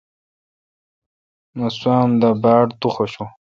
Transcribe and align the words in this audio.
مہ 1.57 1.67
سوام 1.79 2.09
دا 2.21 2.29
باڑ 2.41 2.63
تو 2.79 2.87
خوشون۔ 2.95 3.27